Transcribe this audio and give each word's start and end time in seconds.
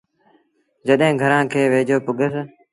جڏهيݩ 0.87 1.19
گھرآݩ 1.21 1.49
کي 1.51 1.61
ويجھو 1.71 1.97
پُڳس۔ 2.05 2.35